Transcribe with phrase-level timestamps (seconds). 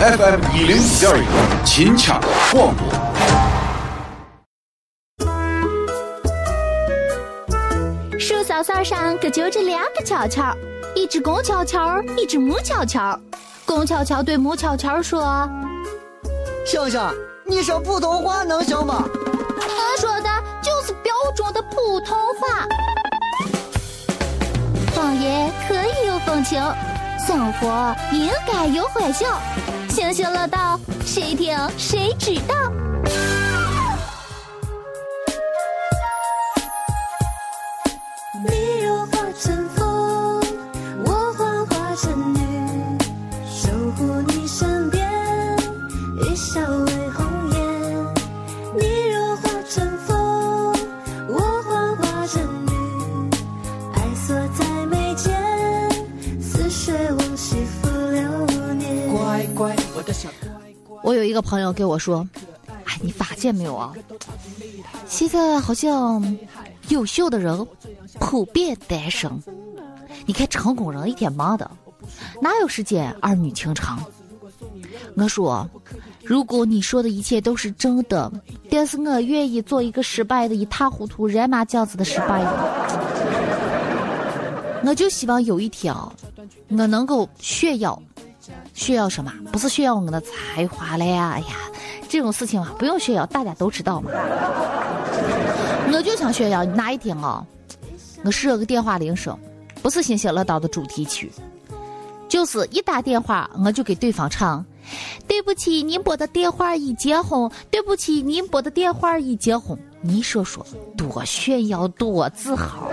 [0.00, 1.26] FM 一零一点一，
[1.66, 2.20] 秦腔
[2.52, 2.86] 广播。
[8.16, 10.56] 树梢梢上可就着两个巧巧，
[10.94, 13.18] 一只公巧巧，一只母巧巧。
[13.66, 15.50] 公巧巧对母巧巧说
[16.64, 17.00] ：“星星，
[17.44, 20.30] 你说普通话能行吗？”我说的
[20.62, 22.68] 就是标准的普通话。
[24.94, 26.62] 方言可以有风情，
[27.26, 29.26] 生活应该有欢笑。
[29.98, 32.54] 星星乐道，谁听谁知道。
[38.32, 40.40] 你若化成风，
[41.04, 42.38] 我幻化成雨，
[43.50, 44.77] 守护你身
[59.54, 61.14] 我。
[61.14, 62.28] 有一个朋友给我说
[62.84, 63.94] ：“哎，你发现没有啊？
[65.06, 66.38] 现在好像
[66.88, 67.66] 优秀的人
[68.20, 69.30] 普遍单身。
[70.26, 71.70] 你看成功人一天忙的，
[72.40, 73.98] 哪有时间儿女情长？”
[75.16, 75.68] 我说
[76.22, 78.30] ：“如果你说的一切都是真的，
[78.70, 82.48] 但是我愿意做一个失败的、一塌糊涂、人马酱子的失败人。
[84.84, 85.94] 我就希望有一天，
[86.68, 88.00] 我能够炫耀。”
[88.74, 89.32] 炫耀什么？
[89.52, 91.32] 不是炫耀我们的才华了呀！
[91.34, 91.56] 哎呀，
[92.08, 94.10] 这种事情啊，不用炫耀，大家都知道嘛。
[95.92, 97.44] 我就想炫耀哪一天啊，
[98.24, 99.36] 我设个电话铃声，
[99.82, 101.32] 不是《星星乐道》的主题曲，
[102.28, 104.64] 就是一打电话我就给对方唱
[105.26, 107.50] ：“对不起，您拨的电话已接通。
[107.70, 110.64] 对不起，您拨的电话已接通。”你说说，
[110.96, 112.88] 多炫耀，多自豪！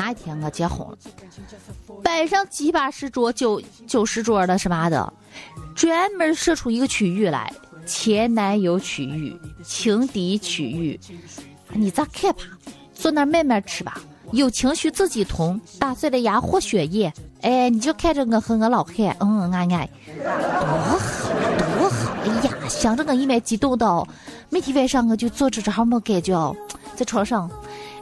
[0.00, 0.96] 哪一天我结婚了，
[2.02, 5.12] 摆上七八十桌、九九十桌的什么的，
[5.74, 7.52] 专门设出一个区域来，
[7.84, 10.98] 前男友区域、情敌区域，
[11.74, 12.40] 你咋看吧？
[12.94, 14.00] 坐那慢慢吃吧，
[14.32, 17.12] 有情绪自己吞，打碎了牙或血液。
[17.42, 22.16] 哎，你就看着我和我老汉，嗯爱爱，多好多好！
[22.24, 24.08] 哎呀，想着我一面激动到，
[24.48, 26.56] 每天晚上我就坐着这儿没感觉，
[26.96, 27.50] 在床上。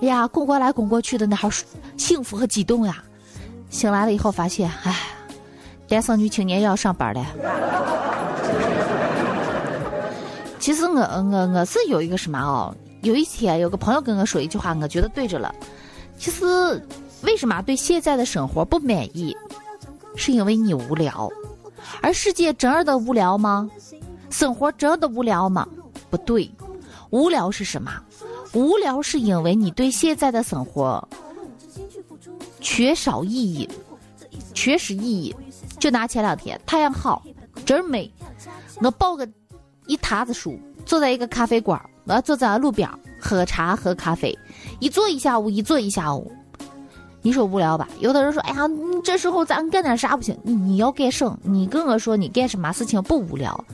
[0.00, 1.50] 哎呀，滚过来滚过去的那好
[1.96, 3.02] 幸福和激动呀！
[3.70, 4.96] 醒来了以后发现，哎，
[5.88, 7.26] 单身女青年要上班了。
[10.58, 15.54] 其实我我我是有一个什么哦，有一天有个朋友跟我说一句话，我觉得对着了。
[16.18, 16.44] 其实
[17.22, 19.36] 为什么对现在的生活不满意，
[20.16, 21.28] 是因为你无聊。
[22.00, 23.68] 而世界真的无聊吗？
[24.30, 25.66] 生活真的无聊吗？
[26.10, 26.50] 不对，
[27.10, 27.92] 无聊是什么？
[28.52, 31.06] 无聊是因为你对现在的生活
[32.60, 33.68] 缺少意义，
[34.54, 35.34] 缺失意义。
[35.78, 37.22] 就拿前两天，太阳好，
[37.64, 38.10] 真美。
[38.80, 39.28] 我抱个
[39.86, 42.88] 一沓子书，坐在一个咖啡馆，我坐在路边
[43.20, 44.36] 喝茶喝咖啡，
[44.80, 46.32] 一坐一下午，一坐一下午。
[47.22, 47.88] 你说无聊吧？
[48.00, 48.68] 有的人说：“哎呀，
[49.04, 50.36] 这时候咱干点啥不行？
[50.42, 51.36] 你要干什？
[51.42, 53.64] 你跟我说你干什么事情不无聊？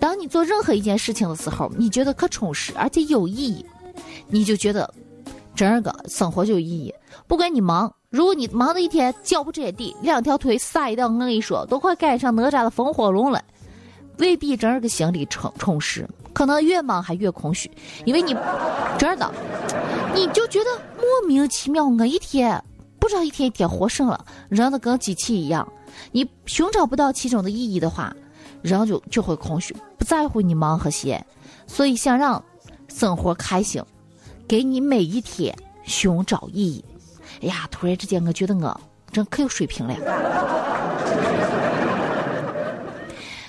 [0.00, 3.64] 当你做任何一件事情的时候，你觉得可充实而且有意义。”
[4.28, 4.92] 你就觉得，
[5.54, 6.92] 整个生活就有意义。
[7.26, 13.42] 不管你忙，如果你忙的一天脚不沾地，两条腿撒一道，我跟你说，都快赶上哪吒的风火轮了，
[14.18, 17.70] 未必整个心里充充实，可能越忙还越空虚，
[18.04, 18.34] 因为你
[18.98, 19.32] 真的，
[20.14, 22.62] 你就觉得莫名其妙，我一天
[22.98, 25.66] 不知道一天一天活什了，人都跟机器一样，
[26.12, 28.14] 你寻找不到其中的意义的话，
[28.62, 31.24] 人就就会空虚，不在乎你忙和闲，
[31.66, 32.42] 所以想让
[32.94, 33.82] 生活开心。
[34.46, 36.84] 给你每一天寻找意义。
[37.42, 39.94] 哎呀，突然之间，我觉得我真可有水平了。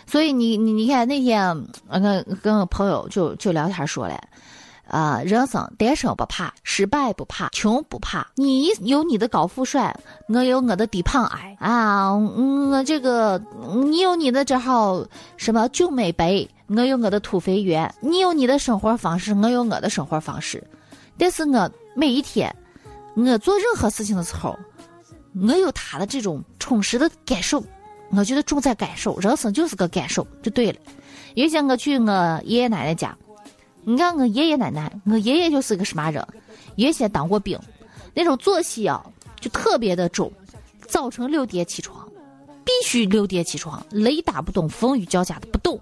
[0.08, 1.46] 所以你你你看那天，
[1.90, 2.00] 我
[2.42, 4.18] 跟我朋友就就聊天说了，
[4.88, 8.28] 啊，人生单身不怕，失败不怕，穷不怕。
[8.36, 9.98] 你有你的高富帅，
[10.28, 13.42] 我有我的低胖矮啊，我这个
[13.86, 15.06] 你有你的这号
[15.38, 17.94] 什么俊美白，我有我的土肥圆。
[18.00, 20.64] 你有你的生活方式，我有我的生活方式。
[21.18, 22.54] 但是我每一天，
[23.16, 24.58] 我做任何事情的时候，
[25.48, 27.64] 我有他的这种充实的感受。
[28.12, 30.78] 我觉得重在感受，人生就是个感受就对了。
[31.34, 33.18] 原先我去我爷爷奶奶家，
[33.88, 36.26] 你看我爷爷奶奶，我爷爷就是个什么人？
[36.76, 37.58] 原先当过兵，
[38.16, 39.06] 那种作息啊
[39.40, 40.32] 就特别的重，
[40.88, 42.10] 早晨六点起床，
[42.64, 45.80] 必须六点起床，雷打不动，风雨交加的不动。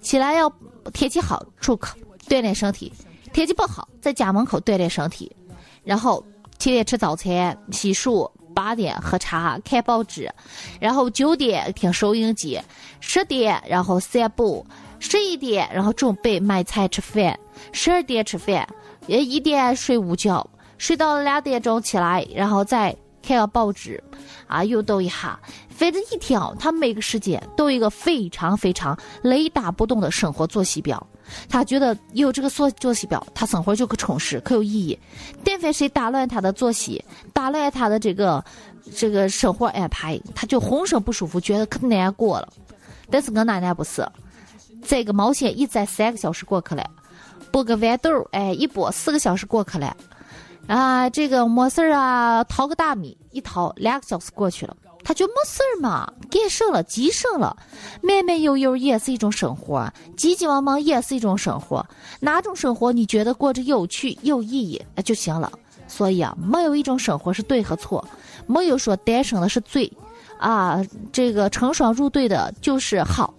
[0.00, 0.50] 起来要
[0.92, 1.82] 天气好出去
[2.28, 2.92] 锻炼身体。
[3.32, 5.30] 天气不好，在家门口锻炼身体，
[5.84, 6.24] 然后
[6.58, 10.32] 起来吃早餐、洗漱、八点喝茶看报纸，
[10.80, 12.58] 然后九点听收音机，
[13.00, 14.64] 十点然后散步，
[15.00, 17.38] 十一点然后准备买菜吃饭，
[17.72, 18.68] 十二点吃饭，
[19.06, 20.46] 也一点睡午觉，
[20.76, 24.02] 睡到两点钟起来，然后再看个报纸，
[24.46, 25.38] 啊，运动一下。
[25.68, 31.06] 反正一天，他每个时间都有一个非常非常雷打不动的生活作息表。
[31.48, 34.98] 他觉得有这个作作息表，他生活就可充实，可有意义。
[35.44, 38.44] 但凡谁打乱他的作息，打乱他的这个
[38.96, 42.48] 这个生活安排，他就浑身不舒服，觉得可难过了。
[43.10, 44.04] 但是我奶奶不是，
[44.88, 46.90] 这个毛线一摘三个小时过去了，
[47.52, 49.94] 剥个豌豆，哎，一剥四个小时过去了。
[50.66, 54.74] 啊，这个没事儿啊，淘个大米，一淘两个小时过去了。
[55.04, 57.54] 他就没事儿嘛，干省了，急省了，
[58.02, 61.86] 慢慢悠悠也是一种生活，急急忙忙也是一种生活。
[62.18, 65.52] 哪种生活你觉得过着有趣有意义就行了。
[65.86, 68.02] 所以啊，没有一种生活是对和错，
[68.46, 69.90] 没有说单身的是罪，
[70.38, 70.82] 啊，
[71.12, 73.34] 这个成双入对的就是好。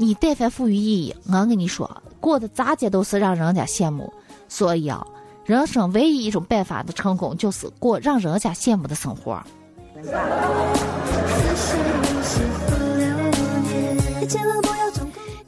[0.00, 4.10] 你但凡赋予意义，我跟你说，过得咋接都是让人家羡慕。
[4.48, 5.06] 所以啊，
[5.44, 9.38] 人生唯一一种办法的成功，就是过让人家羡慕的生活。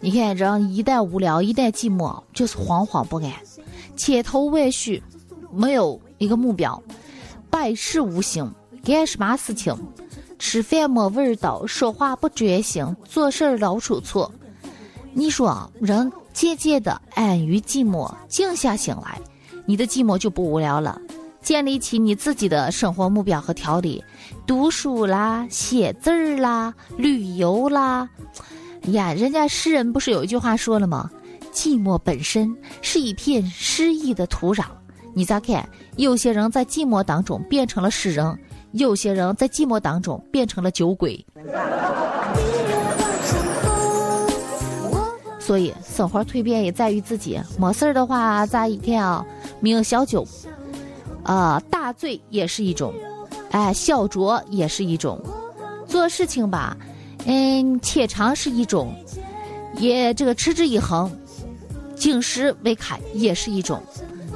[0.00, 3.32] 你看，人一旦无聊，一旦寂寞，就是惶惶不安，
[3.96, 5.02] 千头万绪，
[5.50, 6.78] 没有一个目标，
[7.48, 8.46] 百事无心，
[8.84, 9.74] 干什么事情，
[10.38, 14.30] 吃饭没味道，说话不专心，做事儿老出错。
[15.14, 19.20] 你说，人渐渐的安于寂寞，静下心来，
[19.66, 21.00] 你的寂寞就不无聊了。
[21.42, 24.02] 建立起你自己的生活目标和条理，
[24.46, 28.08] 读书啦，写字儿啦，旅游啦。
[28.84, 31.10] 呀，人家诗人不是有一句话说了吗？
[31.52, 34.64] 寂寞本身是一片诗意的土壤。
[35.14, 35.68] 你咋看？
[35.96, 38.38] 有些人在寂寞当中变成了诗人，
[38.70, 41.26] 有些人在寂寞当中变成了酒鬼。
[45.44, 47.40] 所以，生活蜕变也在于自己。
[47.58, 49.24] 没事儿的话，咱一天啊，
[49.60, 50.26] 有小酒。
[51.24, 52.92] 啊，大醉也是一种，
[53.52, 55.20] 哎，小酌也是一种，
[55.86, 56.76] 做事情吧，
[57.26, 58.92] 嗯，且长是一种，
[59.76, 61.08] 也这个持之以恒，
[61.94, 63.80] 敬时为开也是一种，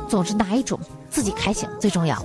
[0.08, 0.78] 总之哪一种
[1.10, 2.24] 自己开心最重要。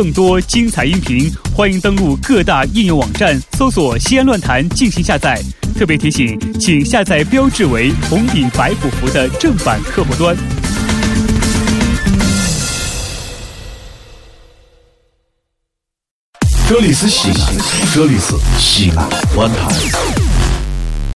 [0.00, 5.42] 更多精彩音频，欢迎登录各大应用网站搜索“西安论坛”进行下载。
[5.76, 10.36] 特别提醒，请下载标志为红底白虎符的正版客户端。
[16.68, 17.56] 这里是西安，
[17.92, 19.04] 这里是西安
[19.34, 20.27] 论坛。